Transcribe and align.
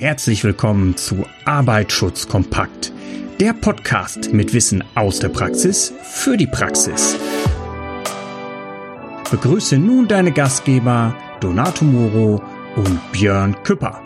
Herzlich 0.00 0.44
willkommen 0.44 0.96
zu 0.96 1.26
Arbeitsschutz 1.44 2.28
kompakt, 2.28 2.92
der 3.40 3.52
Podcast 3.52 4.32
mit 4.32 4.54
Wissen 4.54 4.84
aus 4.94 5.18
der 5.18 5.28
Praxis 5.28 5.92
für 6.04 6.36
die 6.36 6.46
Praxis. 6.46 7.18
Begrüße 9.28 9.76
nun 9.76 10.06
deine 10.06 10.30
Gastgeber 10.30 11.16
Donato 11.40 11.84
Moro 11.84 12.40
und 12.76 13.00
Björn 13.10 13.56
Küpper. 13.64 14.00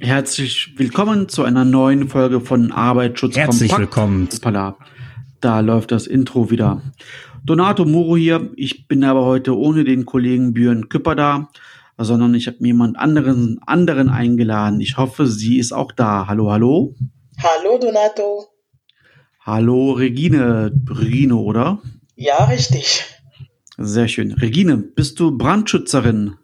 Herzlich 0.00 0.74
willkommen 0.76 1.28
zu 1.28 1.44
einer 1.44 1.64
neuen 1.64 2.08
Folge 2.08 2.40
von 2.40 2.72
Arbeitsschutz 2.72 3.36
Herzlich 3.36 3.70
kompakt. 3.70 3.92
willkommen. 3.92 4.28
Hoppala. 4.34 4.76
Da 5.40 5.60
läuft 5.60 5.92
das 5.92 6.08
Intro 6.08 6.50
wieder. 6.50 6.82
Donato 7.44 7.84
Moro 7.84 8.16
hier. 8.16 8.50
Ich 8.56 8.88
bin 8.88 9.04
aber 9.04 9.24
heute 9.24 9.56
ohne 9.56 9.84
den 9.84 10.04
Kollegen 10.04 10.52
Björn 10.52 10.88
Küpper 10.88 11.14
da 11.14 11.48
sondern 11.98 12.34
ich 12.34 12.46
habe 12.46 12.58
mir 12.60 12.68
jemand 12.68 12.98
anderen, 12.98 13.60
anderen 13.66 14.08
eingeladen. 14.08 14.80
Ich 14.80 14.96
hoffe, 14.96 15.26
sie 15.26 15.58
ist 15.58 15.72
auch 15.72 15.92
da. 15.92 16.26
Hallo, 16.26 16.50
hallo. 16.50 16.94
Hallo 17.42 17.78
Donato. 17.78 18.46
Hallo 19.40 19.92
Regine. 19.92 20.72
Regine, 20.88 21.36
oder? 21.36 21.80
Ja, 22.16 22.44
richtig. 22.44 23.04
Sehr 23.76 24.08
schön. 24.08 24.32
Regine, 24.32 24.76
bist 24.78 25.18
du 25.20 25.36
Brandschützerin? 25.36 26.36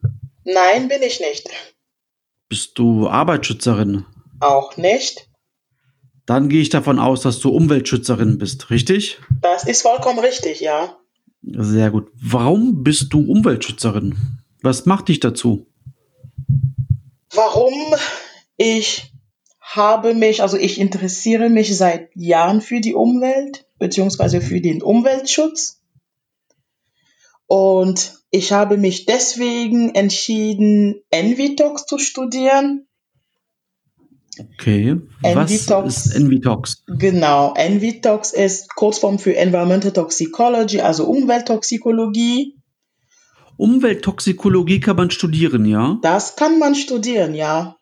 Nein, 0.44 0.88
bin 0.88 1.02
ich 1.02 1.20
nicht. 1.20 1.48
Bist 2.48 2.78
du 2.78 3.08
Arbeitsschützerin? 3.08 4.04
Auch 4.40 4.76
nicht. 4.76 5.28
Dann 6.26 6.48
gehe 6.48 6.62
ich 6.62 6.68
davon 6.68 6.98
aus, 6.98 7.22
dass 7.22 7.40
du 7.40 7.50
Umweltschützerin 7.50 8.38
bist, 8.38 8.70
richtig? 8.70 9.18
Das 9.40 9.64
ist 9.64 9.82
vollkommen 9.82 10.18
richtig, 10.18 10.60
ja. 10.60 10.96
Sehr 11.42 11.90
gut. 11.90 12.08
Warum 12.20 12.82
bist 12.82 13.12
du 13.12 13.20
Umweltschützerin? 13.20 14.39
Was 14.62 14.86
macht 14.86 15.08
dich 15.08 15.20
dazu? 15.20 15.66
Warum? 17.32 17.94
Ich 18.56 19.12
habe 19.60 20.14
mich, 20.14 20.42
also 20.42 20.56
ich 20.56 20.80
interessiere 20.80 21.48
mich 21.48 21.76
seit 21.76 22.10
Jahren 22.14 22.60
für 22.60 22.80
die 22.80 22.94
Umwelt 22.94 23.66
beziehungsweise 23.78 24.40
für 24.40 24.60
den 24.60 24.82
Umweltschutz. 24.82 25.80
Und 27.46 28.18
ich 28.30 28.52
habe 28.52 28.76
mich 28.76 29.06
deswegen 29.06 29.94
entschieden, 29.94 31.02
Envitox 31.10 31.86
zu 31.86 31.98
studieren. 31.98 32.86
Okay. 34.38 34.96
Envitox. 35.22 35.68
Was 35.68 36.06
ist 36.06 36.14
Envitox? 36.14 36.84
Genau. 36.86 37.54
Envitox 37.54 38.32
ist 38.32 38.74
Kurzform 38.74 39.18
für 39.18 39.36
Environmental 39.36 39.92
Toxicology, 39.92 40.80
also 40.80 41.06
Umwelttoxikologie. 41.06 42.59
Umwelttoxikologie 43.60 44.80
kann 44.80 44.96
man 44.96 45.10
studieren, 45.10 45.66
ja? 45.66 45.98
Das 46.02 46.34
kann 46.34 46.58
man 46.58 46.74
studieren, 46.74 47.34
ja. 47.34 47.76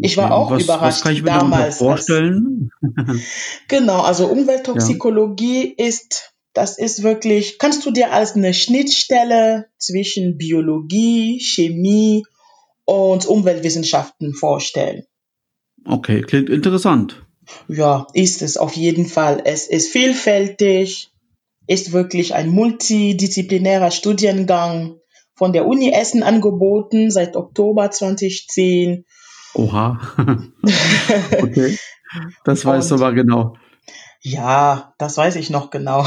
Ich 0.00 0.16
war 0.16 0.32
auch 0.32 0.50
was, 0.50 0.64
überrascht 0.64 0.98
was 0.98 1.02
kann 1.02 1.14
ich 1.14 1.22
mir 1.22 1.30
damals. 1.30 1.78
vorstellen? 1.78 2.70
genau, 3.68 4.02
also 4.02 4.26
Umwelttoxikologie 4.26 5.74
ja. 5.76 5.86
ist, 5.86 6.34
das 6.52 6.78
ist 6.78 7.02
wirklich, 7.02 7.58
kannst 7.58 7.84
du 7.86 7.90
dir 7.90 8.12
als 8.12 8.34
eine 8.34 8.52
Schnittstelle 8.52 9.68
zwischen 9.78 10.36
Biologie, 10.36 11.40
Chemie 11.40 12.24
und 12.84 13.26
Umweltwissenschaften 13.26 14.34
vorstellen. 14.34 15.04
Okay, 15.86 16.20
klingt 16.22 16.50
interessant. 16.50 17.24
Ja, 17.68 18.06
ist 18.12 18.42
es 18.42 18.56
auf 18.56 18.76
jeden 18.76 19.06
Fall. 19.06 19.42
Es 19.44 19.66
ist 19.66 19.88
vielfältig 19.88 21.11
ist 21.66 21.92
wirklich 21.92 22.34
ein 22.34 22.48
multidisziplinärer 22.50 23.90
Studiengang 23.90 24.96
von 25.34 25.52
der 25.52 25.66
Uni 25.66 25.92
Essen 25.92 26.22
angeboten 26.22 27.10
seit 27.10 27.36
Oktober 27.36 27.90
2010. 27.90 29.04
Oha. 29.54 30.00
okay. 31.40 31.78
Das 32.44 32.64
weißt 32.64 32.90
du 32.90 32.94
aber 32.96 33.12
genau. 33.12 33.56
Ja, 34.24 34.94
das 34.98 35.16
weiß 35.16 35.34
ich 35.34 35.50
noch 35.50 35.70
genau. 35.70 36.06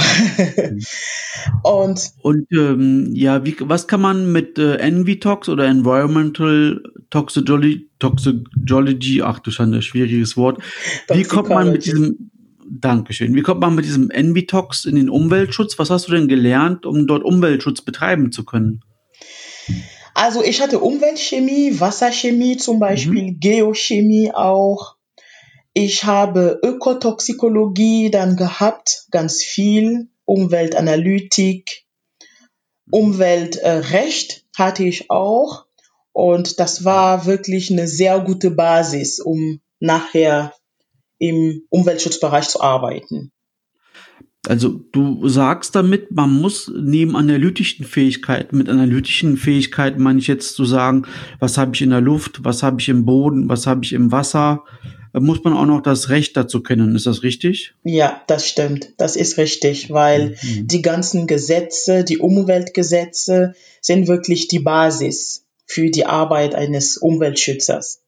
und 1.63 2.11
und 2.21 2.47
ähm, 2.53 3.09
ja, 3.13 3.43
wie, 3.43 3.57
was 3.59 3.87
kann 3.87 3.99
man 3.99 4.31
mit 4.31 4.57
äh, 4.57 4.75
Envitox 4.75 5.49
oder 5.49 5.65
Environmental 5.65 6.81
Toxicology, 7.09 7.89
Toxicology, 7.99 9.21
ach 9.21 9.39
du 9.39 9.51
Schande, 9.51 9.81
schwieriges 9.81 10.37
Wort. 10.37 10.61
Wie 11.09 11.23
kommt 11.23 11.49
man 11.49 11.73
mit 11.73 11.85
diesem 11.85 12.31
Dankeschön. 12.67 13.35
Wie 13.35 13.41
kommt 13.41 13.61
man 13.61 13.75
mit 13.75 13.85
diesem 13.85 14.09
Envitox 14.09 14.85
in 14.85 14.95
den 14.95 15.09
Umweltschutz? 15.09 15.77
Was 15.77 15.89
hast 15.89 16.07
du 16.07 16.11
denn 16.11 16.27
gelernt, 16.27 16.85
um 16.85 17.05
dort 17.05 17.23
Umweltschutz 17.23 17.81
betreiben 17.81 18.31
zu 18.31 18.43
können? 18.43 18.83
Also 20.13 20.43
ich 20.43 20.61
hatte 20.61 20.79
Umweltchemie, 20.79 21.79
Wasserchemie 21.79 22.57
zum 22.57 22.79
Beispiel, 22.79 23.33
mhm. 23.33 23.39
Geochemie 23.39 24.31
auch. 24.33 24.95
Ich 25.73 26.05
habe 26.05 26.59
Ökotoxikologie 26.63 28.09
dann 28.09 28.37
gehabt, 28.37 29.07
ganz 29.11 29.43
viel, 29.43 30.07
Umweltanalytik, 30.23 31.85
Umweltrecht 32.89 34.45
hatte 34.57 34.83
ich 34.85 35.09
auch. 35.11 35.65
Und 36.13 36.59
das 36.61 36.85
war 36.85 37.25
wirklich 37.25 37.71
eine 37.71 37.87
sehr 37.87 38.21
gute 38.21 38.51
Basis, 38.51 39.19
um 39.19 39.59
nachher 39.79 40.53
im 41.17 41.63
Umweltschutzbereich 41.69 42.47
zu 42.47 42.61
arbeiten. 42.61 43.31
Also 44.47 44.79
du 44.91 45.27
sagst 45.27 45.75
damit, 45.75 46.11
man 46.11 46.31
muss 46.31 46.71
neben 46.75 47.15
analytischen 47.15 47.85
Fähigkeiten, 47.85 48.57
mit 48.57 48.69
analytischen 48.69 49.37
Fähigkeiten 49.37 50.01
meine 50.01 50.19
ich 50.19 50.27
jetzt 50.27 50.55
zu 50.55 50.65
sagen, 50.65 51.07
was 51.39 51.57
habe 51.57 51.71
ich 51.73 51.81
in 51.81 51.89
der 51.89 52.01
Luft, 52.01 52.43
was 52.43 52.61
habe 52.61 52.79
ich 52.79 52.89
im 52.89 53.05
Boden, 53.05 53.49
was 53.49 53.65
habe 53.65 53.83
ich 53.83 53.93
im 53.93 54.11
Wasser, 54.11 54.63
äh, 55.13 55.19
muss 55.19 55.43
man 55.43 55.53
auch 55.53 55.65
noch 55.65 55.81
das 55.81 56.09
Recht 56.09 56.37
dazu 56.37 56.61
kennen. 56.61 56.95
Ist 56.95 57.07
das 57.07 57.23
richtig? 57.23 57.73
Ja, 57.83 58.21
das 58.27 58.47
stimmt. 58.47 58.93
Das 58.97 59.15
ist 59.15 59.37
richtig, 59.37 59.91
weil 59.91 60.35
mhm. 60.41 60.67
die 60.67 60.81
ganzen 60.81 61.27
Gesetze, 61.27 62.03
die 62.03 62.19
Umweltgesetze 62.19 63.53
sind 63.81 64.07
wirklich 64.07 64.47
die 64.47 64.59
Basis 64.59 65.45
für 65.65 65.89
die 65.89 66.05
Arbeit 66.05 66.53
eines 66.53 66.97
Umweltschützers. 66.97 68.01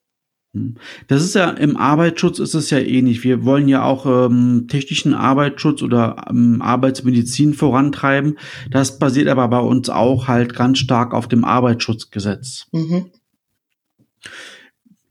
Hm. 0.54 0.76
Das 1.08 1.24
ist 1.24 1.36
ja 1.36 1.50
im 1.50 1.78
Arbeitsschutz 1.78 2.40
ist 2.40 2.54
es 2.54 2.70
ja 2.70 2.80
ähnlich. 2.80 3.24
Wir 3.24 3.46
wollen 3.46 3.68
ja 3.68 3.84
auch 3.84 4.06
ähm, 4.06 4.68
technischen 4.68 5.14
Arbeitsschutz 5.14 5.82
oder 5.82 6.26
ähm, 6.30 6.62
Arbeitsmedizin 6.62 7.54
vorantreiben. 7.54 8.38
Das 8.72 9.00
basiert 9.00 9.28
aber 9.28 9.48
bei 9.48 9.60
uns 9.60 9.90
auch 9.90 10.28
halt 10.28 10.56
ganz 10.56 10.80
stark 10.80 11.14
auf 11.14 11.28
dem 11.28 11.44
Arbeitsschutzgesetz. 11.44 12.68
Mhm. 12.72 13.12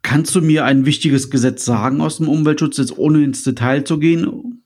Kannst 0.02 0.34
du 0.36 0.40
mir 0.40 0.64
ein 0.64 0.86
wichtiges 0.86 1.30
Gesetz 1.30 1.64
sagen 1.64 2.00
aus 2.00 2.18
dem 2.18 2.28
Umweltschutz, 2.28 2.78
jetzt 2.78 2.96
ohne 2.96 3.24
ins 3.24 3.42
Detail 3.42 3.84
zu 3.84 3.98
gehen? 3.98 4.62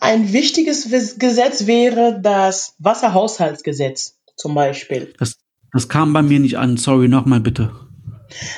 Ein 0.00 0.32
wichtiges 0.32 0.88
Gesetz 1.18 1.66
wäre 1.66 2.20
das 2.22 2.76
Wasserhaushaltsgesetz 2.78 4.16
zum 4.36 4.54
Beispiel. 4.54 5.12
Das, 5.18 5.38
das 5.72 5.88
kam 5.88 6.12
bei 6.12 6.22
mir 6.22 6.38
nicht 6.38 6.56
an. 6.56 6.76
Sorry, 6.76 7.08
nochmal 7.08 7.40
bitte. 7.40 7.87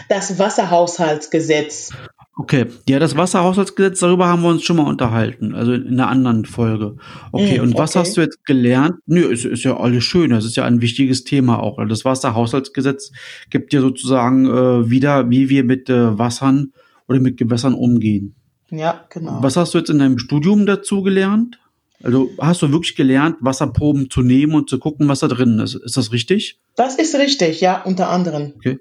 Das 0.08 0.38
Wasserhaushaltsgesetz. 0.38 1.90
Okay, 2.36 2.66
ja, 2.88 2.98
das 2.98 3.16
Wasserhaushaltsgesetz, 3.16 4.00
darüber 4.00 4.28
haben 4.28 4.42
wir 4.42 4.48
uns 4.48 4.62
schon 4.62 4.76
mal 4.76 4.86
unterhalten, 4.86 5.54
also 5.54 5.74
in 5.74 5.88
einer 5.88 6.08
anderen 6.08 6.46
Folge. 6.46 6.96
Okay, 7.32 7.58
mm, 7.58 7.62
und 7.62 7.78
was 7.78 7.90
okay. 7.90 7.98
hast 7.98 8.16
du 8.16 8.22
jetzt 8.22 8.46
gelernt? 8.46 8.94
Nö, 9.04 9.26
ist, 9.26 9.44
ist 9.44 9.64
ja 9.64 9.76
alles 9.76 10.04
schön, 10.04 10.30
das 10.30 10.46
ist 10.46 10.56
ja 10.56 10.64
ein 10.64 10.80
wichtiges 10.80 11.24
Thema 11.24 11.62
auch. 11.62 11.78
Das 11.86 12.06
Wasserhaushaltsgesetz 12.06 13.12
gibt 13.50 13.74
ja 13.74 13.82
sozusagen 13.82 14.46
äh, 14.46 14.90
wieder, 14.90 15.28
wie 15.28 15.50
wir 15.50 15.64
mit 15.64 15.90
äh, 15.90 16.18
Wassern 16.18 16.72
oder 17.08 17.20
mit 17.20 17.36
Gewässern 17.36 17.74
umgehen. 17.74 18.34
Ja, 18.70 19.04
genau. 19.10 19.42
Was 19.42 19.56
hast 19.56 19.74
du 19.74 19.78
jetzt 19.78 19.90
in 19.90 19.98
deinem 19.98 20.18
Studium 20.18 20.64
dazu 20.64 21.02
gelernt? 21.02 21.58
Also 22.02 22.30
hast 22.38 22.62
du 22.62 22.72
wirklich 22.72 22.96
gelernt, 22.96 23.36
Wasserproben 23.40 24.08
zu 24.08 24.22
nehmen 24.22 24.54
und 24.54 24.70
zu 24.70 24.78
gucken, 24.78 25.08
was 25.08 25.20
da 25.20 25.28
drin 25.28 25.58
ist. 25.58 25.74
Ist 25.74 25.96
das 25.98 26.12
richtig? 26.12 26.58
Das 26.76 26.94
ist 26.94 27.14
richtig, 27.16 27.60
ja, 27.60 27.82
unter 27.82 28.08
anderem. 28.08 28.54
Okay. 28.56 28.78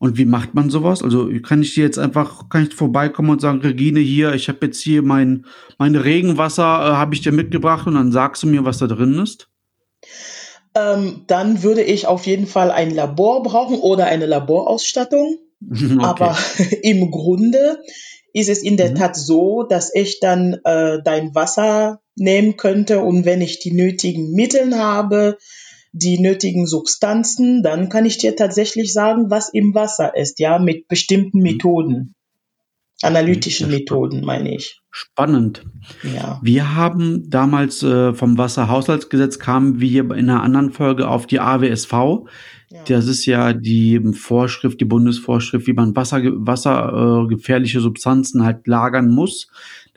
Und 0.00 0.16
wie 0.16 0.24
macht 0.24 0.54
man 0.54 0.70
sowas? 0.70 1.02
Also 1.02 1.28
kann 1.42 1.60
ich 1.60 1.74
dir 1.74 1.84
jetzt 1.84 1.98
einfach, 1.98 2.48
kann 2.48 2.66
ich 2.66 2.74
vorbeikommen 2.74 3.28
und 3.28 3.42
sagen, 3.42 3.60
Regine, 3.60 4.00
hier, 4.00 4.32
ich 4.32 4.48
habe 4.48 4.64
jetzt 4.64 4.80
hier 4.80 5.02
mein, 5.02 5.44
mein 5.76 5.94
Regenwasser, 5.94 6.62
äh, 6.62 6.92
habe 6.96 7.14
ich 7.14 7.20
dir 7.20 7.32
mitgebracht 7.32 7.86
und 7.86 7.94
dann 7.94 8.10
sagst 8.10 8.42
du 8.42 8.46
mir, 8.46 8.64
was 8.64 8.78
da 8.78 8.86
drin 8.86 9.18
ist? 9.18 9.50
Ähm, 10.74 11.24
dann 11.26 11.62
würde 11.62 11.82
ich 11.82 12.06
auf 12.06 12.26
jeden 12.26 12.46
Fall 12.46 12.70
ein 12.70 12.94
Labor 12.94 13.42
brauchen 13.42 13.78
oder 13.78 14.06
eine 14.06 14.26
Laborausstattung. 14.26 15.36
Okay. 15.70 15.98
Aber 16.00 16.38
im 16.82 17.10
Grunde 17.10 17.80
ist 18.32 18.48
es 18.48 18.62
in 18.62 18.78
der 18.78 18.92
mhm. 18.92 18.94
Tat 18.94 19.16
so, 19.16 19.64
dass 19.64 19.94
ich 19.94 20.18
dann 20.18 20.54
äh, 20.64 21.02
dein 21.04 21.34
Wasser 21.34 22.00
nehmen 22.16 22.56
könnte 22.56 23.00
und 23.00 23.26
wenn 23.26 23.42
ich 23.42 23.58
die 23.58 23.72
nötigen 23.72 24.32
Mittel 24.32 24.74
habe, 24.78 25.36
die 25.92 26.18
nötigen 26.18 26.66
Substanzen, 26.66 27.62
dann 27.62 27.88
kann 27.88 28.04
ich 28.04 28.18
dir 28.18 28.36
tatsächlich 28.36 28.92
sagen, 28.92 29.30
was 29.30 29.48
im 29.52 29.74
Wasser 29.74 30.16
ist, 30.16 30.38
ja, 30.38 30.58
mit 30.58 30.88
bestimmten 30.88 31.38
mhm. 31.38 31.42
Methoden. 31.42 32.14
Analytischen 33.02 33.70
Methoden, 33.70 34.22
meine 34.24 34.54
ich. 34.54 34.78
Spannend. 34.90 35.64
Ja. 36.02 36.38
Wir 36.42 36.74
haben 36.76 37.30
damals 37.30 37.82
äh, 37.82 38.12
vom 38.12 38.36
Wasserhaushaltsgesetz 38.36 39.38
kamen 39.38 39.80
wir 39.80 40.02
in 40.10 40.28
einer 40.28 40.42
anderen 40.42 40.70
Folge 40.70 41.08
auf 41.08 41.26
die 41.26 41.40
AWSV. 41.40 41.92
Ja. 41.92 42.82
Das 42.86 43.06
ist 43.06 43.24
ja 43.24 43.54
die 43.54 44.00
Vorschrift, 44.12 44.80
die 44.80 44.84
Bundesvorschrift, 44.84 45.66
wie 45.66 45.72
man 45.72 45.96
Wasser, 45.96 46.20
Wasser 46.22 47.26
äh, 47.28 47.66
Substanzen 47.66 48.44
halt 48.44 48.66
lagern 48.66 49.08
muss. 49.08 49.48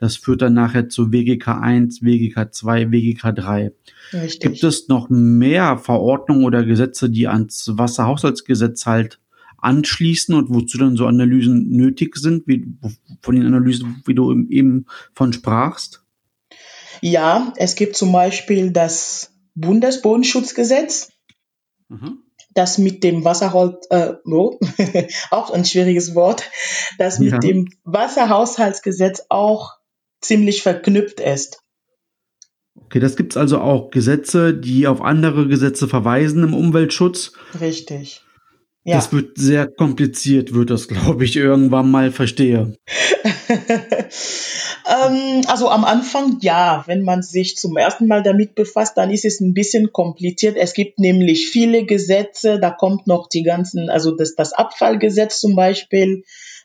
Das 0.03 0.17
führt 0.17 0.41
dann 0.41 0.53
nachher 0.53 0.89
zu 0.89 1.13
WGK 1.13 1.47
1, 1.61 2.03
WGK 2.03 2.53
2, 2.53 2.91
WGK 2.91 3.33
3. 3.33 3.71
Richtig. 4.11 4.39
Gibt 4.41 4.63
es 4.65 4.89
noch 4.89 5.09
mehr 5.09 5.77
Verordnungen 5.77 6.44
oder 6.44 6.65
Gesetze, 6.65 7.09
die 7.09 7.29
ans 7.29 7.71
Wasserhaushaltsgesetz 7.71 8.85
halt 8.85 9.21
anschließen 9.59 10.35
und 10.35 10.53
wozu 10.53 10.77
dann 10.77 10.97
so 10.97 11.07
Analysen 11.07 11.69
nötig 11.69 12.17
sind, 12.17 12.45
wie 12.47 12.67
von 13.21 13.35
den 13.35 13.45
Analysen, 13.45 14.03
wie 14.05 14.13
du 14.13 14.29
eben 14.50 14.88
von 15.13 15.31
sprachst? 15.31 16.03
Ja, 16.99 17.53
es 17.56 17.75
gibt 17.75 17.95
zum 17.95 18.11
Beispiel 18.11 18.71
das 18.71 19.31
Bundesbodenschutzgesetz, 19.56 21.13
mhm. 21.88 22.23
das 22.53 22.77
mit 22.77 23.06
dem 23.06 23.23
Wasserhalt, 23.23 23.85
äh, 23.89 24.15
oh, 24.25 24.59
auch 25.31 25.51
ein 25.51 25.63
schwieriges 25.63 26.13
Wort, 26.13 26.51
das 26.97 27.19
mit 27.19 27.31
ja. 27.31 27.39
dem 27.39 27.69
Wasserhaushaltsgesetz 27.85 29.27
auch 29.29 29.77
ziemlich 30.23 30.63
verknüpft 30.63 31.19
ist. 31.19 31.59
Okay, 32.75 32.99
das 32.99 33.15
gibt's 33.15 33.37
also 33.37 33.59
auch 33.59 33.91
Gesetze, 33.91 34.53
die 34.53 34.87
auf 34.87 35.01
andere 35.01 35.47
Gesetze 35.47 35.87
verweisen 35.87 36.43
im 36.43 36.53
Umweltschutz. 36.53 37.33
Richtig. 37.59 38.23
Ja. 38.85 38.97
Das 38.97 39.13
wird 39.13 39.37
sehr 39.37 39.67
kompliziert, 39.67 40.53
wird 40.53 40.69
das, 40.69 40.89
glaube 40.89 41.23
ich, 41.23 41.37
irgendwann 41.37 41.89
mal 41.89 42.11
verstehe. 42.11 42.75
ähm, 43.49 45.41
also 45.47 45.69
am 45.69 45.85
Anfang 45.85 46.39
ja, 46.41 46.83
wenn 46.85 47.03
man 47.03 47.21
sich 47.21 47.55
zum 47.55 47.77
ersten 47.77 48.07
Mal 48.07 48.23
damit 48.23 48.55
befasst, 48.55 48.97
dann 48.97 49.09
ist 49.09 49.23
es 49.23 49.39
ein 49.39 49.53
bisschen 49.53 49.93
kompliziert. 49.93 50.57
Es 50.57 50.73
gibt 50.73 50.99
nämlich 50.99 51.47
viele 51.49 51.85
Gesetze, 51.85 52.59
da 52.59 52.71
kommt 52.71 53.07
noch 53.07 53.29
die 53.29 53.43
ganzen, 53.43 53.89
also 53.89 54.11
das, 54.15 54.35
das 54.35 54.51
Abfallgesetz 54.51 55.39
zum 55.39 55.55
Beispiel, 55.55 56.23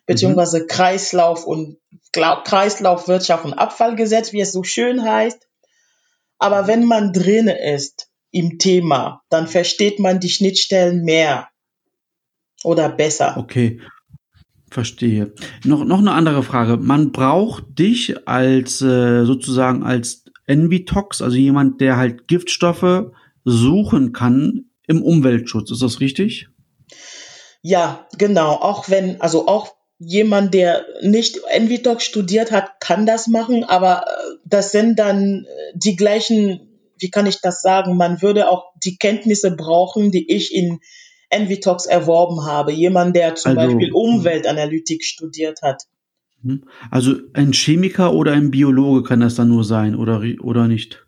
beziehungsweise 0.08 0.60
mhm. 0.60 0.66
Kreislauf 0.66 1.44
und 1.44 1.76
Kreislaufwirtschaft 2.12 3.44
und 3.44 3.52
Abfallgesetz, 3.52 4.32
wie 4.32 4.40
es 4.40 4.52
so 4.52 4.64
schön 4.64 5.05
heißt. 5.05 5.46
Aber 6.38 6.66
wenn 6.66 6.84
man 6.84 7.12
drin 7.12 7.49
ist 7.49 8.08
im 8.31 8.58
Thema, 8.58 9.22
dann 9.28 9.46
versteht 9.46 9.99
man 9.99 10.19
die 10.19 10.31
Schnittstellen 10.31 11.05
mehr 11.05 11.49
oder 12.64 12.88
besser. 12.88 13.37
Okay. 13.37 13.81
Verstehe. 14.70 15.34
Noch, 15.64 15.84
noch 15.84 15.99
eine 15.99 16.12
andere 16.12 16.43
Frage. 16.43 16.76
Man 16.78 17.12
braucht 17.12 17.78
dich 17.78 18.28
als 18.28 18.81
äh, 18.81 19.25
sozusagen 19.25 19.82
als 19.82 20.25
Envitox, 20.46 21.22
also 21.22 21.37
jemand, 21.37 21.81
der 21.81 21.96
halt 21.96 22.28
Giftstoffe 22.28 23.10
suchen 23.44 24.12
kann 24.12 24.70
im 24.87 25.02
Umweltschutz. 25.02 25.70
Ist 25.70 25.82
das 25.82 26.00
richtig? 26.00 26.49
Ja, 27.62 28.06
genau. 28.16 28.52
Auch 28.52 28.88
wenn, 28.88 29.20
also 29.20 29.49
auch 29.49 29.78
jemand, 29.99 30.55
der 30.55 30.87
nicht 31.03 31.41
Envitox 31.50 32.05
studiert 32.05 32.53
hat, 32.53 32.81
kann 32.81 33.06
das 33.06 33.27
machen, 33.27 33.65
aber 33.65 34.05
äh, 34.06 34.37
das 34.45 34.73
sind 34.73 34.99
dann 34.99 35.45
äh, 35.45 35.73
die 35.75 35.97
gleichen, 35.97 36.69
wie 36.99 37.11
kann 37.11 37.27
ich 37.27 37.41
das 37.41 37.62
sagen? 37.62 37.97
Man 37.97 38.23
würde 38.23 38.49
auch 38.49 38.73
die 38.85 38.97
Kenntnisse 38.97 39.55
brauchen, 39.55 40.11
die 40.11 40.31
ich 40.33 40.55
in 40.55 40.81
Envitox 41.31 41.87
erworben 41.87 42.47
habe. 42.47 42.73
Jemand, 42.73 43.15
der 43.15 43.35
zum 43.35 43.59
also, 43.59 43.73
Beispiel 43.73 43.93
Umweltanalytik 43.93 45.05
studiert 45.05 45.62
hat. 45.62 45.83
Mhm. 46.43 46.65
Also 46.91 47.17
ein 47.35 47.53
Chemiker 47.53 48.15
oder 48.15 48.33
ein 48.33 48.51
Biologe 48.51 49.03
kann 49.03 49.21
das 49.21 49.35
dann 49.35 49.49
nur 49.49 49.65
sein 49.65 49.94
oder, 49.94 50.23
oder 50.41 50.69
nicht? 50.69 51.05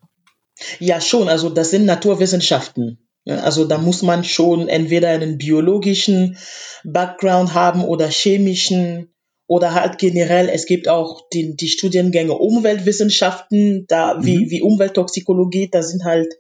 Ja, 0.79 1.01
schon. 1.01 1.29
Also 1.29 1.49
das 1.49 1.71
sind 1.71 1.87
Naturwissenschaften. 1.87 2.99
Also 3.27 3.65
da 3.65 3.79
muss 3.79 4.03
man 4.03 4.25
schon 4.25 4.69
entweder 4.69 5.09
einen 5.11 5.39
biologischen 5.39 6.39
Background 6.85 7.55
haben 7.55 7.85
oder 7.85 8.09
chemischen 8.09 9.15
oder 9.47 9.75
halt 9.75 9.99
generell, 9.99 10.49
es 10.49 10.65
gibt 10.65 10.87
auch 10.89 11.29
die, 11.33 11.57
die 11.57 11.69
Studiengänge 11.69 12.35
Umweltwissenschaften, 12.35 13.85
da 13.89 14.23
wie, 14.23 14.45
mhm. 14.45 14.51
wie 14.51 14.63
Umwelttoxikologie, 14.63 15.69
da 15.71 15.83
sind 15.83 16.05
halt 16.05 16.33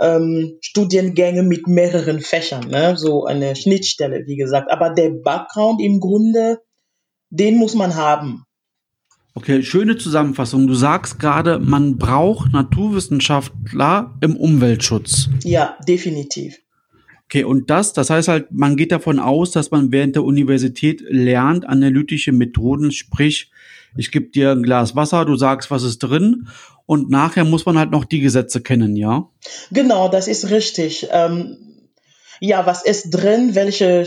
ähm, 0.00 0.56
Studiengänge 0.62 1.42
mit 1.42 1.66
mehreren 1.66 2.20
Fächern, 2.20 2.68
ne? 2.68 2.96
so 2.96 3.26
eine 3.26 3.54
Schnittstelle, 3.54 4.24
wie 4.26 4.36
gesagt. 4.36 4.70
Aber 4.70 4.90
der 4.90 5.10
Background 5.10 5.82
im 5.82 6.00
Grunde, 6.00 6.60
den 7.28 7.56
muss 7.56 7.74
man 7.74 7.94
haben. 7.94 8.46
Okay, 9.34 9.62
schöne 9.62 9.96
Zusammenfassung. 9.96 10.66
Du 10.66 10.74
sagst 10.74 11.18
gerade, 11.18 11.58
man 11.58 11.98
braucht 11.98 12.52
Naturwissenschaftler 12.52 14.16
im 14.20 14.36
Umweltschutz. 14.36 15.28
Ja, 15.44 15.76
definitiv. 15.86 16.58
Okay, 17.26 17.44
und 17.44 17.70
das, 17.70 17.92
das 17.92 18.10
heißt 18.10 18.26
halt, 18.26 18.50
man 18.50 18.76
geht 18.76 18.90
davon 18.90 19.20
aus, 19.20 19.52
dass 19.52 19.70
man 19.70 19.92
während 19.92 20.16
der 20.16 20.24
Universität 20.24 21.00
lernt, 21.08 21.64
analytische 21.64 22.32
Methoden, 22.32 22.90
sprich, 22.90 23.52
ich 23.96 24.10
gebe 24.10 24.30
dir 24.30 24.50
ein 24.50 24.64
Glas 24.64 24.96
Wasser, 24.96 25.24
du 25.24 25.36
sagst, 25.36 25.70
was 25.70 25.84
ist 25.84 26.00
drin 26.00 26.48
und 26.86 27.08
nachher 27.08 27.44
muss 27.44 27.66
man 27.66 27.78
halt 27.78 27.92
noch 27.92 28.04
die 28.04 28.18
Gesetze 28.18 28.60
kennen, 28.60 28.96
ja? 28.96 29.28
Genau, 29.70 30.08
das 30.08 30.26
ist 30.26 30.50
richtig. 30.50 31.06
Ähm, 31.12 31.56
ja, 32.40 32.64
was 32.64 32.82
ist 32.82 33.10
drin, 33.10 33.54
welche 33.54 34.06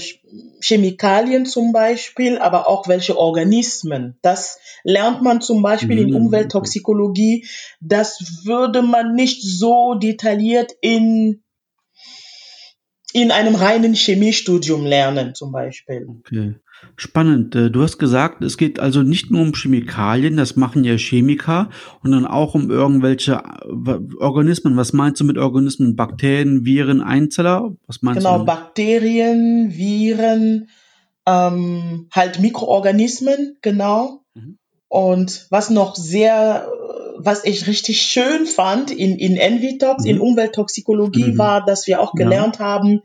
Chemikalien 0.59 1.45
zum 1.45 1.71
Beispiel, 1.71 2.39
aber 2.39 2.67
auch 2.67 2.87
welche 2.87 3.17
Organismen. 3.17 4.17
Das 4.23 4.59
lernt 4.83 5.21
man 5.21 5.39
zum 5.39 5.61
Beispiel 5.61 6.01
mhm. 6.01 6.07
in 6.07 6.15
Umwelttoxikologie. 6.15 7.45
Das 7.79 8.41
würde 8.43 8.81
man 8.81 9.13
nicht 9.13 9.43
so 9.43 9.93
detailliert 9.93 10.73
in 10.81 11.43
in 13.13 13.29
einem 13.29 13.53
reinen 13.53 13.93
Chemiestudium 13.93 14.85
lernen, 14.85 15.35
zum 15.35 15.51
Beispiel. 15.51 16.07
Okay. 16.09 16.55
Spannend. 16.95 17.55
Äh, 17.55 17.71
du 17.71 17.81
hast 17.81 17.97
gesagt, 17.97 18.43
es 18.43 18.57
geht 18.57 18.79
also 18.79 19.01
nicht 19.01 19.31
nur 19.31 19.41
um 19.41 19.53
Chemikalien, 19.53 20.37
das 20.37 20.55
machen 20.55 20.83
ja 20.83 20.95
Chemiker, 20.97 21.69
sondern 22.03 22.25
auch 22.25 22.55
um 22.55 22.69
irgendwelche 22.69 23.33
äh, 23.33 23.99
Organismen. 24.19 24.77
Was 24.77 24.93
meinst 24.93 25.19
du 25.21 25.25
mit 25.25 25.37
Organismen? 25.37 25.95
Bakterien, 25.95 26.65
Viren, 26.65 27.01
Einzeller? 27.01 27.75
Was 27.87 28.01
meinst 28.01 28.19
genau, 28.19 28.39
du? 28.39 28.45
Genau, 28.45 28.45
Bakterien, 28.45 29.71
Viren, 29.73 30.67
ähm, 31.25 32.07
halt 32.11 32.39
Mikroorganismen, 32.39 33.57
genau. 33.61 34.21
Mhm. 34.33 34.57
Und 34.87 35.47
was 35.49 35.69
noch 35.69 35.95
sehr, 35.95 36.67
was 37.17 37.45
ich 37.45 37.65
richtig 37.67 38.01
schön 38.01 38.45
fand 38.45 38.91
in, 38.91 39.17
in 39.17 39.37
Envitox, 39.37 40.03
mhm. 40.03 40.09
in 40.09 40.19
Umwelttoxikologie, 40.19 41.31
mhm. 41.31 41.37
war, 41.37 41.65
dass 41.65 41.87
wir 41.87 42.01
auch 42.01 42.13
gelernt 42.13 42.59
ja. 42.59 42.65
haben, 42.65 43.01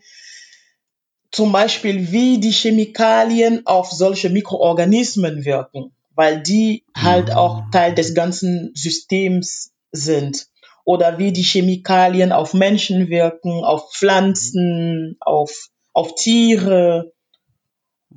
zum 1.30 1.52
Beispiel, 1.52 2.10
wie 2.10 2.38
die 2.40 2.52
Chemikalien 2.52 3.66
auf 3.66 3.90
solche 3.90 4.30
Mikroorganismen 4.30 5.44
wirken, 5.44 5.92
weil 6.14 6.42
die 6.42 6.84
halt 6.96 7.30
auch 7.32 7.66
mhm. 7.66 7.70
Teil 7.70 7.94
des 7.94 8.14
ganzen 8.14 8.72
Systems 8.74 9.72
sind. 9.92 10.48
Oder 10.84 11.18
wie 11.18 11.32
die 11.32 11.42
Chemikalien 11.42 12.32
auf 12.32 12.54
Menschen 12.54 13.08
wirken, 13.08 13.62
auf 13.62 13.92
Pflanzen, 13.92 15.16
auf, 15.20 15.68
auf 15.92 16.14
Tiere. 16.14 17.12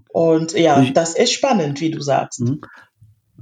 Und 0.10 0.54
ja, 0.54 0.82
das 0.94 1.16
ist 1.16 1.34
spannend, 1.34 1.82
wie 1.82 1.92
du 1.92 2.00
sagst. 2.00 2.42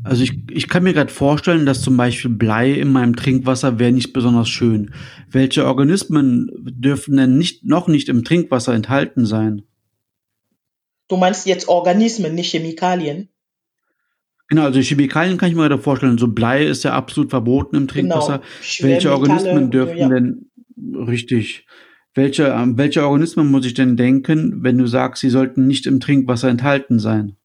Also 0.04 0.24
ich, 0.24 0.34
ich 0.50 0.70
kann 0.70 0.84
mir 0.84 0.94
gerade 0.94 1.12
vorstellen, 1.12 1.66
dass 1.66 1.82
zum 1.82 1.98
Beispiel 1.98 2.32
Blei 2.32 2.72
in 2.72 2.92
meinem 2.92 3.16
Trinkwasser 3.16 3.80
wäre 3.80 3.92
nicht 3.92 4.14
besonders 4.14 4.50
schön. 4.50 4.94
Welche 5.30 5.66
Organismen 5.66 6.50
dürfen 6.56 7.18
denn 7.18 7.38
nicht, 7.38 7.66
noch 7.66 7.88
nicht 7.88 8.08
im 8.08 8.24
Trinkwasser 8.24 8.74
enthalten 8.74 9.26
sein? 9.26 9.64
Du 11.10 11.18
meinst 11.18 11.46
jetzt 11.48 11.68
Organismen, 11.68 12.36
nicht 12.36 12.52
Chemikalien? 12.52 13.30
Genau, 14.48 14.64
also 14.64 14.80
Chemikalien 14.80 15.38
kann 15.38 15.50
ich 15.50 15.56
mir 15.56 15.68
gerade 15.68 15.82
vorstellen. 15.82 16.18
So 16.18 16.28
Blei 16.28 16.66
ist 16.66 16.84
ja 16.84 16.94
absolut 16.94 17.30
verboten 17.30 17.76
im 17.76 17.88
Trinkwasser. 17.88 18.40
Genau. 18.40 18.90
Welche 18.90 19.12
Organismen 19.12 19.70
dürfen 19.70 19.98
ja. 19.98 20.10
denn 20.10 20.50
richtig? 21.08 21.68
Welche, 22.14 22.46
welche 22.76 23.04
Organismen 23.04 23.52
muss 23.52 23.66
ich 23.66 23.76
denn 23.76 23.98
denken, 23.98 24.64
wenn 24.64 24.78
du 24.78 24.88
sagst, 24.88 25.22
sie 25.22 25.30
sollten 25.30 25.68
nicht 25.68 25.86
im 25.86 26.00
Trinkwasser 26.00 26.50
enthalten 26.50 27.00
sein? 27.00 27.36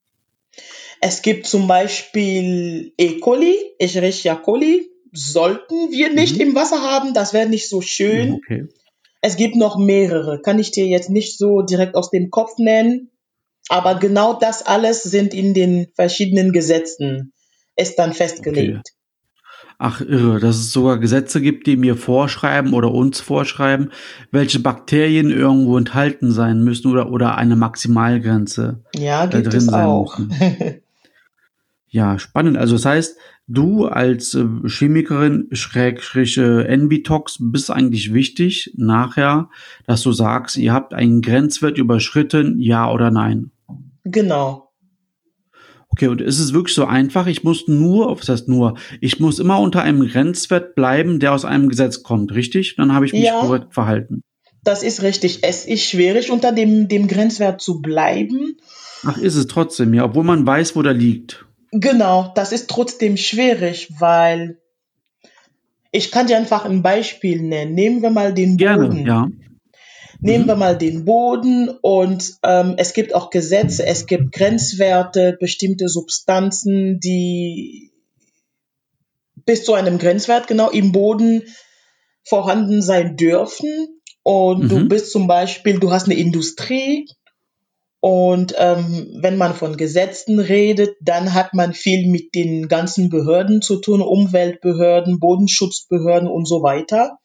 Es 1.07 1.21
gibt 1.21 1.47
zum 1.47 1.69
Beispiel 1.69 2.95
E. 2.97 3.19
coli, 3.19 3.59
Escherichia 3.79 4.37
coli, 4.37 4.89
sollten 5.13 5.91
wir 5.91 6.11
nicht 6.11 6.37
mhm. 6.37 6.41
im 6.41 6.55
Wasser 6.55 6.81
haben, 6.81 7.13
das 7.13 7.35
wäre 7.35 7.47
nicht 7.47 7.69
so 7.69 7.83
schön. 7.83 8.33
Okay. 8.33 8.69
Es 9.21 9.37
gibt 9.37 9.55
noch 9.55 9.77
mehrere, 9.77 10.41
kann 10.41 10.59
ich 10.59 10.71
dir 10.71 10.87
jetzt 10.87 11.11
nicht 11.11 11.37
so 11.37 11.61
direkt 11.61 11.95
aus 11.95 12.11
dem 12.11 12.31
Kopf 12.31 12.53
nennen, 12.57 13.11
aber 13.69 13.97
genau 13.97 14.33
das 14.33 14.65
alles 14.65 15.03
sind 15.03 15.35
in 15.35 15.53
den 15.53 15.89
verschiedenen 15.95 16.53
Gesetzen 16.53 17.35
ist 17.77 17.99
dann 17.99 18.15
festgelegt. 18.15 18.71
Okay. 18.71 19.77
Ach, 19.77 20.01
irre, 20.01 20.41
dass 20.41 20.57
es 20.57 20.73
sogar 20.73 20.97
Gesetze 20.99 21.43
gibt, 21.43 21.67
die 21.67 21.77
mir 21.77 21.97
vorschreiben 21.97 22.73
oder 22.73 22.91
uns 22.91 23.21
vorschreiben, 23.21 23.91
welche 24.31 24.61
Bakterien 24.61 25.31
irgendwo 25.31 25.77
enthalten 25.77 26.33
sein 26.33 26.65
müssen 26.65 26.91
oder, 26.91 27.13
oder 27.13 27.37
eine 27.37 27.57
Maximalgrenze 27.57 28.83
ja, 28.95 29.27
gibt 29.27 29.49
drin 29.49 29.59
es 29.59 29.67
sein 29.67 29.85
auch. 29.85 30.19
müssen. 30.19 30.81
Ja, 31.95 32.19
spannend. 32.19 32.57
Also 32.57 32.75
das 32.75 32.87
heißt, 32.87 33.17
du 33.47 33.87
als 33.87 34.35
äh, 34.35 34.45
Chemikerin, 34.67 35.47
Schrägstrich 35.53 36.37
äh, 36.39 36.63
Envitox, 36.65 37.37
bist 37.39 37.71
eigentlich 37.71 38.13
wichtig 38.13 38.73
nachher, 38.77 39.49
dass 39.87 40.03
du 40.03 40.11
sagst, 40.11 40.57
ihr 40.57 40.73
habt 40.73 40.93
einen 40.93 41.23
Grenzwert 41.23 41.79
überschritten, 41.79 42.59
ja 42.59 42.91
oder 42.91 43.13
nein. 43.13 43.53
Genau. 44.03 44.73
Okay, 45.89 46.09
und 46.09 46.21
ist 46.21 46.41
es 46.41 46.53
wirklich 46.53 46.75
so 46.75 46.85
einfach? 46.85 47.29
Ich 47.29 47.45
muss 47.45 47.69
nur, 47.69 48.19
was 48.19 48.29
heißt 48.29 48.49
nur, 48.49 48.77
ich 49.01 49.21
muss 49.21 49.39
immer 49.39 49.61
unter 49.61 49.83
einem 49.83 50.05
Grenzwert 50.05 50.75
bleiben, 50.75 51.21
der 51.21 51.33
aus 51.33 51.45
einem 51.45 51.69
Gesetz 51.69 52.03
kommt, 52.03 52.35
richtig? 52.35 52.75
Dann 52.75 52.93
habe 52.93 53.07
ich 53.07 53.13
mich 53.13 53.23
Ja. 53.23 53.39
korrekt 53.39 53.73
verhalten. 53.73 54.23
Das 54.65 54.83
ist 54.83 55.03
richtig. 55.03 55.45
Es 55.45 55.65
ist 55.65 55.85
schwierig, 55.85 56.33
unter 56.33 56.51
dem, 56.51 56.89
dem 56.89 57.07
Grenzwert 57.07 57.61
zu 57.61 57.81
bleiben. 57.81 58.57
Ach, 59.05 59.17
ist 59.17 59.37
es 59.37 59.47
trotzdem, 59.47 59.95
ja, 59.95 60.05
obwohl 60.07 60.25
man 60.25 60.45
weiß, 60.45 60.75
wo 60.75 60.83
der 60.83 60.95
liegt. 60.95 61.47
Genau, 61.77 62.31
das 62.37 62.53
ist 62.53 62.71
trotzdem 62.71 63.17
schwierig, 63.17 63.89
weil 63.99 64.59
ich 65.91 66.13
kann 66.13 66.29
dir 66.29 66.37
einfach 66.37 66.65
ein 66.65 66.83
Beispiel 66.83 67.43
nennen. 67.43 67.75
Nehmen 67.75 68.01
wir 68.01 68.11
mal 68.11 68.33
den 68.33 68.57
Gerne, 68.57 68.85
Boden. 68.89 69.07
ja. 69.07 69.29
Nehmen 70.21 70.45
Mhm. 70.45 70.49
wir 70.49 70.57
mal 70.57 70.79
den 70.79 71.05
Boden 71.05 71.69
und 71.69 72.35
ähm, 72.45 72.75
es 72.77 72.93
gibt 72.93 73.13
auch 73.15 73.31
Gesetze, 73.31 73.85
es 73.87 74.07
gibt 74.07 74.31
Grenzwerte, 74.33 75.37
bestimmte 75.41 75.89
Substanzen, 75.89 77.01
die 77.01 77.91
bis 79.45 79.65
zu 79.65 79.75
einem 79.75 79.99
Grenzwert 79.99 80.47
genau 80.47 80.71
im 80.71 80.93
Boden 80.93 81.43
vorhanden 82.23 82.83
sein 82.83 83.17
dürfen. 83.17 84.01
Und 84.23 84.71
du 84.71 84.79
Mhm. 84.79 84.89
bist 84.89 85.11
zum 85.11 85.27
Beispiel, 85.27 85.81
du 85.81 85.91
hast 85.91 86.05
eine 86.05 86.15
Industrie 86.15 87.07
und 88.05 88.55
ähm, 88.59 89.17
wenn 89.23 89.39
man 89.39 89.55
von 89.55 89.79
Gesetzen 89.79 90.39
redet, 90.39 90.95
dann 91.01 91.33
hat 91.33 91.55
man 91.55 91.73
viel 91.73 92.07
mit 92.07 92.35
den 92.35 92.69
ganzen 92.69 93.09
Behörden 93.09 93.63
zu 93.63 93.81
tun, 93.81 94.03
Umweltbehörden, 94.03 95.21
Bodenschutzbehörden 95.21 96.29
und 96.29 96.47
so 96.47 96.63
weiter. 96.63 97.17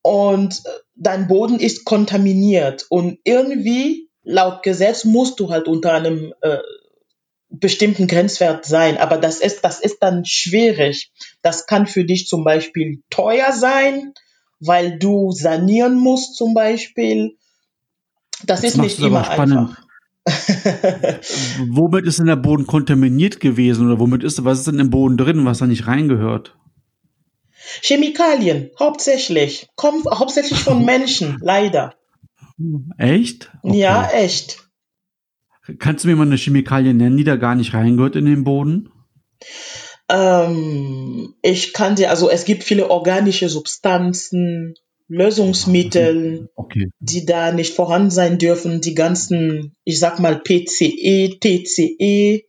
Und 0.00 0.62
äh, 0.64 0.70
dein 0.94 1.28
Boden 1.28 1.60
ist 1.60 1.84
kontaminiert 1.84 2.86
und 2.88 3.18
irgendwie 3.24 4.08
laut 4.22 4.62
Gesetz 4.62 5.04
musst 5.04 5.38
du 5.40 5.50
halt 5.50 5.68
unter 5.68 5.92
einem 5.92 6.32
äh, 6.40 6.56
bestimmten 7.50 8.06
Grenzwert 8.06 8.64
sein. 8.64 8.96
Aber 8.96 9.18
das 9.18 9.40
ist, 9.40 9.62
das 9.62 9.78
ist 9.78 9.98
dann 9.98 10.24
schwierig. 10.24 11.12
Das 11.42 11.66
kann 11.66 11.86
für 11.86 12.06
dich 12.06 12.28
zum 12.28 12.44
Beispiel 12.44 13.02
teuer 13.10 13.52
sein, 13.52 14.14
weil 14.58 14.98
du 14.98 15.32
sanieren 15.32 15.98
musst 15.98 16.34
zum 16.34 16.54
Beispiel. 16.54 17.36
Das 18.44 18.62
Jetzt 18.62 18.74
ist 18.74 18.80
nicht 18.80 18.98
immer 19.00 19.24
spannend. 19.24 19.58
einfach. 19.58 19.82
Womit 21.68 22.06
ist 22.06 22.18
denn 22.20 22.26
der 22.26 22.36
Boden 22.36 22.66
kontaminiert 22.66 23.40
gewesen 23.40 23.86
oder 23.86 23.98
womit 23.98 24.22
ist, 24.22 24.44
was 24.44 24.60
ist 24.60 24.68
denn 24.68 24.78
im 24.78 24.90
Boden 24.90 25.16
drin, 25.16 25.44
was 25.44 25.58
da 25.58 25.66
nicht 25.66 25.88
reingehört? 25.88 26.56
Chemikalien, 27.82 28.70
hauptsächlich. 28.78 29.68
Kommt 29.74 30.04
hauptsächlich 30.06 30.60
von 30.60 30.84
Menschen, 30.84 31.38
leider. 31.40 31.94
Echt? 32.98 33.50
Okay. 33.62 33.78
Ja, 33.78 34.10
echt. 34.10 34.68
Kannst 35.78 36.04
du 36.04 36.08
mir 36.08 36.16
mal 36.16 36.26
eine 36.26 36.36
Chemikalie 36.36 36.94
nennen, 36.94 37.16
die 37.16 37.24
da 37.24 37.36
gar 37.36 37.54
nicht 37.54 37.74
reingehört 37.74 38.16
in 38.16 38.26
den 38.26 38.44
Boden? 38.44 38.90
Ähm, 40.08 41.34
ich 41.42 41.72
kann 41.72 41.96
dir, 41.96 42.10
also 42.10 42.28
es 42.28 42.44
gibt 42.44 42.64
viele 42.64 42.90
organische 42.90 43.48
Substanzen, 43.48 44.74
Lösungsmittel, 45.12 46.48
Okay. 46.56 46.88
die 47.00 47.24
da 47.26 47.52
nicht 47.52 47.74
vorhanden 47.74 48.10
sein 48.10 48.38
dürfen. 48.38 48.80
Die 48.80 48.94
ganzen, 48.94 49.74
ich 49.84 49.98
sag 49.98 50.18
mal 50.18 50.40
PCE, 50.40 51.38
TCE 51.40 52.42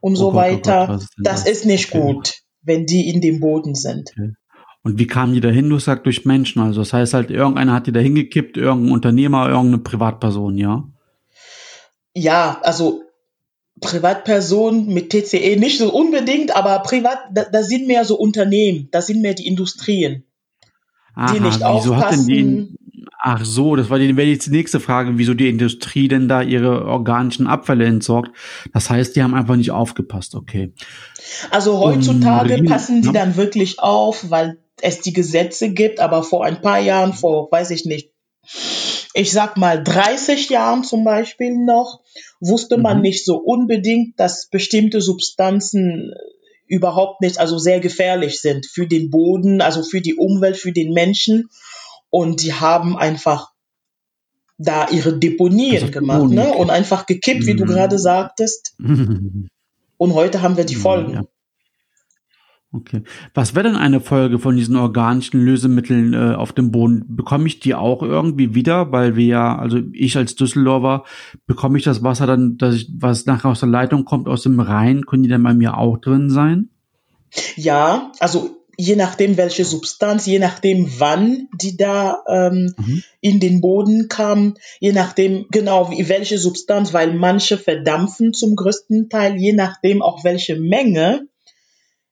und 0.00 0.16
so 0.16 0.28
Oh 0.28 0.32
Gott, 0.32 0.34
oh 0.34 0.38
weiter. 0.40 0.86
Gott, 0.86 0.88
was 0.96 1.02
ist 1.02 1.14
das 1.18 1.44
das? 1.44 1.52
ist 1.52 1.64
nicht 1.66 1.94
Okay. 1.94 2.00
gut, 2.12 2.32
wenn 2.62 2.86
die 2.86 3.08
in 3.08 3.20
dem 3.20 3.40
Boden 3.40 3.74
sind. 3.74 4.10
Und 4.82 4.98
wie 4.98 5.06
kamen 5.06 5.34
die 5.34 5.40
dahin? 5.40 5.68
Du 5.70 5.78
sagst 5.78 6.06
durch 6.06 6.24
Menschen. 6.24 6.62
Also 6.62 6.80
das 6.80 6.92
heißt 6.92 7.14
halt, 7.14 7.30
irgendeiner 7.30 7.74
hat 7.74 7.86
die 7.86 7.92
da 7.92 8.00
hingekippt, 8.00 8.56
irgendein 8.56 8.92
Unternehmer, 8.92 9.48
irgendeine 9.48 9.78
Privatperson, 9.78 10.56
ja? 10.56 10.84
Ja, 12.14 12.60
also 12.62 13.02
Privatpersonen 13.80 14.92
mit 14.92 15.10
TCE 15.10 15.56
nicht 15.56 15.78
so 15.78 15.92
unbedingt, 15.92 16.56
aber 16.56 16.80
privat, 16.80 17.18
da, 17.32 17.44
da 17.44 17.62
sind 17.62 17.86
mehr 17.86 18.04
so 18.04 18.18
Unternehmen, 18.18 18.88
da 18.90 19.02
sind 19.02 19.20
mehr 19.22 19.34
die 19.34 19.46
Industrien. 19.46 20.24
Die 21.18 21.40
nicht 21.40 21.60
wieso 21.60 21.96
hat 21.96 22.12
denn 22.12 22.26
die, 22.26 22.42
aufpassen. 22.42 22.78
ach 23.18 23.44
so, 23.44 23.74
das 23.74 23.90
war 23.90 23.98
die, 23.98 24.16
wäre 24.16 24.28
jetzt 24.28 24.46
die 24.46 24.50
nächste 24.50 24.78
Frage, 24.78 25.18
wieso 25.18 25.34
die 25.34 25.48
Industrie 25.48 26.06
denn 26.06 26.28
da 26.28 26.42
ihre 26.42 26.84
organischen 26.84 27.46
Abfälle 27.48 27.86
entsorgt. 27.86 28.30
Das 28.72 28.88
heißt, 28.88 29.16
die 29.16 29.22
haben 29.22 29.34
einfach 29.34 29.56
nicht 29.56 29.72
aufgepasst, 29.72 30.34
okay. 30.34 30.72
Also 31.50 31.78
heutzutage 31.80 32.54
Regine, 32.54 32.68
passen 32.68 33.02
die 33.02 33.08
ja. 33.08 33.12
dann 33.12 33.36
wirklich 33.36 33.80
auf, 33.80 34.30
weil 34.30 34.58
es 34.80 35.00
die 35.00 35.12
Gesetze 35.12 35.72
gibt, 35.72 35.98
aber 35.98 36.22
vor 36.22 36.44
ein 36.44 36.60
paar 36.60 36.78
Jahren, 36.78 37.12
vor, 37.12 37.50
weiß 37.50 37.70
ich 37.70 37.84
nicht, 37.84 38.12
ich 39.14 39.32
sag 39.32 39.56
mal 39.56 39.82
30 39.82 40.48
Jahren 40.50 40.84
zum 40.84 41.02
Beispiel 41.02 41.56
noch, 41.56 42.00
wusste 42.40 42.78
man 42.78 42.98
Mhm. 42.98 43.02
nicht 43.02 43.24
so 43.24 43.38
unbedingt, 43.38 44.20
dass 44.20 44.48
bestimmte 44.48 45.00
Substanzen 45.00 46.12
überhaupt 46.68 47.20
nicht, 47.20 47.38
also 47.38 47.58
sehr 47.58 47.80
gefährlich 47.80 48.40
sind 48.40 48.66
für 48.66 48.86
den 48.86 49.10
Boden, 49.10 49.60
also 49.60 49.82
für 49.82 50.00
die 50.00 50.14
Umwelt, 50.14 50.56
für 50.56 50.72
den 50.72 50.92
Menschen. 50.92 51.48
Und 52.10 52.42
die 52.42 52.52
haben 52.54 52.96
einfach 52.96 53.50
da 54.58 54.88
ihre 54.88 55.16
Deponien 55.18 55.82
Also 55.82 55.90
gemacht, 55.92 56.30
ne? 56.30 56.52
Und 56.52 56.70
einfach 56.70 57.06
gekippt, 57.06 57.46
wie 57.46 57.54
du 57.54 57.64
Mhm. 57.64 57.68
gerade 57.68 57.98
sagtest. 57.98 58.74
Und 59.98 60.14
heute 60.14 60.42
haben 60.42 60.56
wir 60.56 60.64
die 60.64 60.74
Ja, 60.74 60.80
Folgen. 60.80 61.12
ja. 61.14 61.24
Okay. 62.70 63.02
Was 63.32 63.54
wäre 63.54 63.66
denn 63.66 63.76
eine 63.76 64.00
Folge 64.00 64.38
von 64.38 64.54
diesen 64.56 64.76
organischen 64.76 65.40
Lösemitteln 65.40 66.12
äh, 66.12 66.34
auf 66.34 66.52
dem 66.52 66.70
Boden? 66.70 67.04
Bekomme 67.08 67.46
ich 67.46 67.60
die 67.60 67.74
auch 67.74 68.02
irgendwie 68.02 68.54
wieder? 68.54 68.92
Weil 68.92 69.16
wir 69.16 69.24
ja, 69.24 69.58
also 69.58 69.78
ich 69.92 70.16
als 70.18 70.34
Düsseldorfer, 70.34 71.04
bekomme 71.46 71.78
ich 71.78 71.84
das 71.84 72.02
Wasser 72.02 72.26
dann, 72.26 72.58
dass 72.58 72.74
ich, 72.74 72.90
was 72.98 73.24
nachher 73.24 73.48
aus 73.50 73.60
der 73.60 73.70
Leitung 73.70 74.04
kommt, 74.04 74.28
aus 74.28 74.42
dem 74.42 74.60
Rhein, 74.60 75.06
können 75.06 75.22
die 75.22 75.30
dann 75.30 75.42
bei 75.42 75.54
mir 75.54 75.78
auch 75.78 75.96
drin 75.96 76.28
sein? 76.28 76.68
Ja, 77.56 78.12
also 78.20 78.50
je 78.76 78.96
nachdem, 78.96 79.38
welche 79.38 79.64
Substanz, 79.64 80.26
je 80.26 80.38
nachdem, 80.38 80.90
wann 80.98 81.48
die 81.54 81.76
da 81.76 82.18
ähm, 82.28 82.74
Mhm. 82.76 83.02
in 83.20 83.40
den 83.40 83.60
Boden 83.62 84.08
kam, 84.08 84.54
je 84.78 84.92
nachdem, 84.92 85.46
genau, 85.50 85.90
wie, 85.90 86.08
welche 86.10 86.38
Substanz, 86.38 86.92
weil 86.92 87.14
manche 87.14 87.56
verdampfen 87.56 88.34
zum 88.34 88.56
größten 88.56 89.08
Teil, 89.08 89.36
je 89.36 89.54
nachdem 89.54 90.02
auch 90.02 90.22
welche 90.22 90.60
Menge 90.60 91.26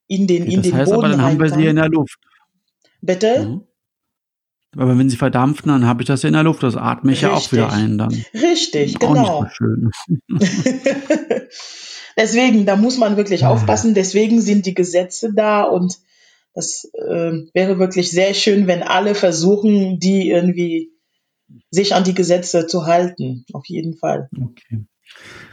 in 0.08 0.26
den, 0.26 0.42
Okay, 0.44 0.52
in 0.54 0.56
das 0.62 0.70
den 0.70 0.74
heißt 0.76 0.92
Boden 0.92 1.04
aber, 1.04 1.08
dann 1.16 1.22
haben 1.22 1.40
wir 1.40 1.50
sie 1.50 1.66
in 1.66 1.76
der 1.76 1.88
Luft. 1.88 2.18
Bitte? 3.00 3.46
Mhm. 3.46 3.62
Aber 4.78 4.98
wenn 4.98 5.08
sie 5.08 5.16
verdampfen, 5.16 5.68
dann 5.70 5.86
habe 5.86 6.02
ich 6.02 6.06
das 6.06 6.22
ja 6.22 6.28
in 6.28 6.34
der 6.34 6.42
Luft. 6.42 6.62
Das 6.62 6.76
atme 6.76 7.12
ich 7.12 7.22
ja 7.22 7.32
auch 7.32 7.50
wieder 7.50 7.66
Richtig. 7.66 7.82
ein 7.82 7.98
dann. 7.98 8.24
Richtig, 8.34 8.98
genau. 8.98 9.42
nicht 9.44 9.52
so 9.58 9.64
schön. 9.64 9.90
Deswegen, 12.18 12.66
da 12.66 12.76
muss 12.76 12.98
man 12.98 13.16
wirklich 13.16 13.44
Ah. 13.44 13.50
aufpassen. 13.50 13.94
Deswegen 13.94 14.40
sind 14.40 14.66
die 14.66 14.74
Gesetze 14.74 15.32
da 15.34 15.62
und 15.64 15.98
das 16.54 16.90
äh, 16.94 17.32
wäre 17.52 17.78
wirklich 17.78 18.10
sehr 18.10 18.32
schön, 18.34 18.66
wenn 18.66 18.82
alle 18.82 19.14
versuchen, 19.14 19.98
die 19.98 20.30
irgendwie 20.30 20.90
sich 21.70 21.94
an 21.94 22.04
die 22.04 22.14
Gesetze 22.14 22.66
zu 22.66 22.86
halten. 22.86 23.44
Auf 23.52 23.66
jeden 23.66 23.96
Fall. 23.96 24.28
Okay. 24.34 24.84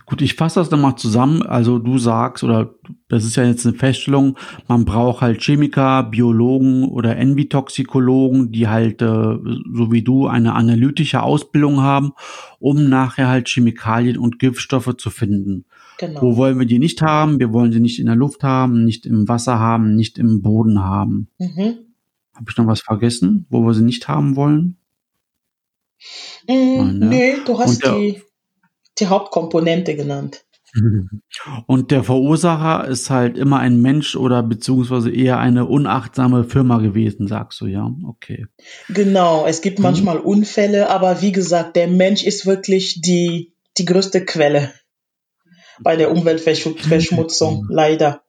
Gut, 0.06 0.22
ich 0.22 0.34
fasse 0.36 0.60
das 0.60 0.70
nochmal 0.70 0.96
zusammen. 0.98 1.42
Also 1.44 1.80
du 1.80 1.98
sagst, 1.98 2.44
oder 2.44 2.76
das 3.08 3.24
ist 3.24 3.36
ja 3.38 3.46
jetzt 3.46 3.66
eine 3.66 3.76
Feststellung, 3.76 4.38
man 4.68 4.84
braucht 4.86 5.22
halt 5.22 5.42
Chemiker, 5.42 6.04
Biologen 6.04 6.90
oder 6.90 7.16
Envitoxikologen, 7.16 8.52
die 8.52 8.68
halt, 8.68 9.02
äh, 9.02 9.06
so 9.06 9.92
wie 9.92 10.02
du, 10.02 10.28
eine 10.28 10.56
analytische 10.56 11.24
Ausbildung 11.24 11.82
haben, 11.82 12.12
um 12.60 12.90
nachher 12.90 13.28
halt 13.30 13.48
Chemikalien 13.48 14.18
und 14.18 14.40
Giftstoffe 14.40 14.94
zu 14.98 15.10
finden. 15.10 15.66
Genau. 16.00 16.22
Wo 16.22 16.38
wollen 16.38 16.60
wir 16.60 16.66
die 16.66 16.80
nicht 16.80 17.02
haben? 17.02 17.40
Wir 17.40 17.54
wollen 17.54 17.72
sie 17.72 17.80
nicht 17.80 18.00
in 18.00 18.08
der 18.08 18.16
Luft 18.16 18.44
haben, 18.44 18.84
nicht 18.84 19.06
im 19.06 19.28
Wasser 19.30 19.60
haben, 19.60 19.96
nicht 19.96 20.18
im 20.18 20.42
Boden 20.42 20.84
haben. 20.84 21.28
Mhm. 21.40 21.76
Habe 22.34 22.46
ich 22.50 22.58
noch 22.58 22.68
was 22.68 22.82
vergessen, 22.82 23.46
wo 23.50 23.62
wir 23.62 23.74
sie 23.74 23.84
nicht 23.84 24.08
haben 24.08 24.36
wollen? 24.36 24.78
Mm, 26.48 26.52
Nein, 26.52 27.00
ne? 27.00 27.06
Nee, 27.08 27.34
du 27.46 27.58
hast 27.60 27.84
der- 27.84 27.96
die, 27.98 28.22
die 29.00 29.08
Hauptkomponente 29.08 29.96
genannt. 29.96 30.46
Und 31.68 31.92
der 31.92 32.04
Verursacher 32.04 32.88
ist 32.88 33.12
halt 33.12 33.38
immer 33.38 33.60
ein 33.60 33.80
Mensch 33.82 34.16
oder 34.16 34.42
beziehungsweise 34.42 35.12
eher 35.12 35.38
eine 35.38 35.66
unachtsame 35.66 36.46
Firma 36.46 36.80
gewesen, 36.80 37.28
sagst 37.28 37.62
du, 37.62 37.68
ja? 37.68 37.92
Okay. 38.08 38.48
Genau, 38.90 39.46
es 39.46 39.62
gibt 39.62 39.78
Mhm. 39.80 39.84
manchmal 39.84 40.18
Unfälle, 40.18 40.90
aber 40.90 41.22
wie 41.22 41.32
gesagt, 41.32 41.76
der 41.76 41.88
Mensch 41.88 42.24
ist 42.24 42.48
wirklich 42.48 43.02
die, 43.02 43.54
die 43.78 43.86
größte 43.86 44.26
Quelle 44.26 44.74
bei 45.84 45.96
der 45.96 46.12
Umweltverschmutzung, 46.12 47.68
leider. 47.70 48.23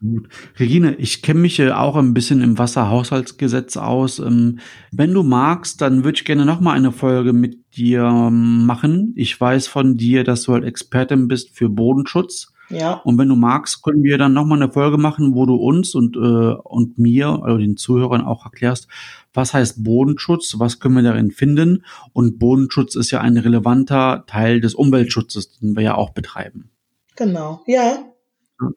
Gut. 0.00 0.28
Regine, 0.60 0.94
ich 0.94 1.22
kenne 1.22 1.40
mich 1.40 1.58
äh, 1.58 1.72
auch 1.72 1.96
ein 1.96 2.14
bisschen 2.14 2.40
im 2.40 2.56
Wasserhaushaltsgesetz 2.56 3.76
aus. 3.76 4.20
Ähm, 4.20 4.60
wenn 4.92 5.12
du 5.12 5.24
magst, 5.24 5.80
dann 5.80 6.04
würde 6.04 6.16
ich 6.18 6.24
gerne 6.24 6.44
noch 6.44 6.60
mal 6.60 6.74
eine 6.74 6.92
Folge 6.92 7.32
mit 7.32 7.76
dir 7.76 8.04
ähm, 8.04 8.64
machen. 8.64 9.12
Ich 9.16 9.40
weiß 9.40 9.66
von 9.66 9.96
dir, 9.96 10.22
dass 10.22 10.44
du 10.44 10.52
halt 10.52 10.64
Expertin 10.64 11.26
bist 11.26 11.56
für 11.56 11.68
Bodenschutz. 11.68 12.52
Ja. 12.70 13.00
Und 13.04 13.18
wenn 13.18 13.28
du 13.28 13.34
magst, 13.34 13.82
können 13.82 14.04
wir 14.04 14.18
dann 14.18 14.34
nochmal 14.34 14.62
eine 14.62 14.70
Folge 14.70 14.98
machen, 14.98 15.34
wo 15.34 15.46
du 15.46 15.54
uns 15.56 15.96
und, 15.96 16.16
äh, 16.16 16.54
und 16.62 16.98
mir, 16.98 17.40
also 17.42 17.58
den 17.58 17.76
Zuhörern 17.76 18.24
auch 18.24 18.44
erklärst, 18.44 18.86
was 19.34 19.52
heißt 19.52 19.82
Bodenschutz, 19.82 20.54
was 20.58 20.78
können 20.78 20.94
wir 20.94 21.02
darin 21.02 21.32
finden. 21.32 21.84
Und 22.12 22.38
Bodenschutz 22.38 22.94
ist 22.94 23.10
ja 23.10 23.20
ein 23.20 23.36
relevanter 23.36 24.24
Teil 24.28 24.60
des 24.60 24.74
Umweltschutzes, 24.74 25.58
den 25.58 25.74
wir 25.74 25.82
ja 25.82 25.94
auch 25.96 26.10
betreiben. 26.10 26.70
Genau, 27.16 27.62
ja. 27.66 27.98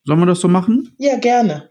Sollen 0.03 0.19
wir 0.19 0.25
das 0.25 0.39
so 0.39 0.47
machen? 0.47 0.93
Ja, 0.97 1.17
gerne. 1.17 1.69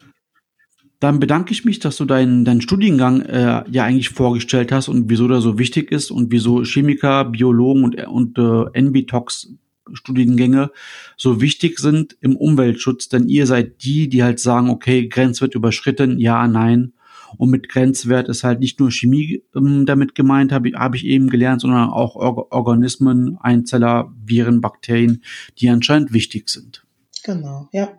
Dann 0.99 1.19
bedanke 1.19 1.53
ich 1.53 1.65
mich, 1.65 1.79
dass 1.79 1.97
du 1.97 2.05
deinen, 2.05 2.45
deinen 2.45 2.61
Studiengang 2.61 3.23
äh, 3.23 3.65
ja 3.71 3.85
eigentlich 3.85 4.11
vorgestellt 4.11 4.71
hast 4.71 4.89
und 4.89 5.09
wieso 5.09 5.29
der 5.29 5.41
so 5.41 5.59
wichtig 5.59 5.91
ist 5.93 6.11
und 6.11 6.31
wieso 6.31 6.63
Chemiker, 6.63 7.25
Biologen 7.25 7.85
und, 7.85 8.07
und 8.07 8.39
äh, 8.39 8.79
Envitox 8.79 9.49
Studiengänge 9.93 10.71
so 11.17 11.41
wichtig 11.41 11.79
sind 11.79 12.17
im 12.21 12.37
Umweltschutz, 12.37 13.09
denn 13.09 13.29
ihr 13.29 13.47
seid 13.47 13.83
die, 13.83 14.09
die 14.09 14.23
halt 14.23 14.41
sagen, 14.41 14.71
okay, 14.71 15.09
Grenzwert 15.09 15.55
überschritten, 15.55 16.19
ja, 16.19 16.47
nein. 16.47 16.93
Und 17.37 17.51
mit 17.51 17.69
Grenzwert 17.69 18.29
ist 18.29 18.43
halt 18.43 18.61
nicht 18.61 18.81
nur 18.81 18.91
Chemie 18.91 19.43
ähm, 19.55 19.87
damit 19.87 20.15
gemeint, 20.15 20.53
habe 20.53 20.69
ich, 20.69 20.75
hab 20.75 20.95
ich 20.95 21.07
eben 21.07 21.29
gelernt, 21.31 21.61
sondern 21.61 21.89
auch 21.89 22.17
Or 22.17 22.53
Organismen, 22.53 23.39
Einzeller, 23.41 24.13
Viren, 24.25 24.61
Bakterien, 24.61 25.23
die 25.59 25.69
anscheinend 25.69 26.13
wichtig 26.13 26.49
sind. 26.49 26.85
Genau, 27.23 27.69
ja. 27.73 27.97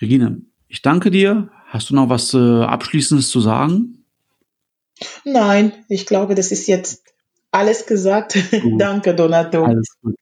Regine, 0.00 0.42
ich 0.68 0.82
danke 0.82 1.10
dir. 1.10 1.50
Hast 1.66 1.90
du 1.90 1.94
noch 1.94 2.08
was 2.08 2.32
äh, 2.34 2.38
Abschließendes 2.62 3.28
zu 3.28 3.40
sagen? 3.40 4.04
Nein, 5.24 5.72
ich 5.88 6.06
glaube, 6.06 6.34
das 6.34 6.50
ist 6.50 6.66
jetzt 6.66 7.04
alles 7.50 7.86
gesagt. 7.86 8.38
danke, 8.78 9.14
Donato. 9.14 9.64
Alles 9.64 9.96
gut. 10.02 10.14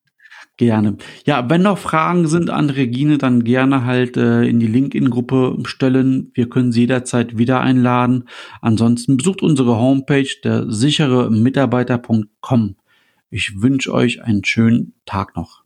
Gerne. 0.59 0.97
Ja, 1.27 1.51
wenn 1.51 1.63
noch 1.63 1.77
Fragen 1.77 2.29
sind 2.29 2.49
an 2.49 2.71
Regine, 2.71 3.19
dann 3.19 3.45
gerne 3.45 3.85
halt 3.85 4.17
äh, 4.17 4.45
in 4.45 4.59
die 4.59 4.67
LinkedIn-Gruppe 4.67 5.59
stellen. 5.65 6.31
Wir 6.33 6.49
können 6.49 6.73
sie 6.73 6.81
jederzeit 6.81 7.37
wieder 7.37 7.61
einladen. 7.61 8.25
Ansonsten 8.63 9.19
besucht 9.19 9.43
unsere 9.43 9.77
Homepage 9.79 10.31
der 10.43 10.71
sichere 10.71 11.31
Mitarbeiter.com. 11.31 12.77
Ich 13.29 13.61
wünsche 13.61 13.93
euch 13.93 14.23
einen 14.23 14.45
schönen 14.45 14.95
Tag 15.05 15.37
noch. 15.37 15.66